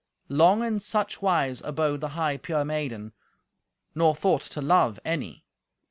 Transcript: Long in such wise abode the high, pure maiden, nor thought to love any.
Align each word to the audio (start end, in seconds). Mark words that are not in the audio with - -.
Long 0.29 0.63
in 0.63 0.79
such 0.79 1.21
wise 1.21 1.61
abode 1.61 2.01
the 2.01 2.07
high, 2.17 2.35
pure 2.37 2.65
maiden, 2.65 3.13
nor 3.93 4.15
thought 4.15 4.41
to 4.41 4.59
love 4.59 4.99
any. 5.05 5.45